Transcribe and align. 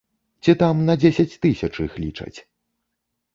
Ці 0.45 0.53
там 0.61 0.79
на 0.87 0.95
дзесяць 1.03 1.39
тысяч 1.43 1.69
іх 1.85 2.01
лічаць. 2.05 2.37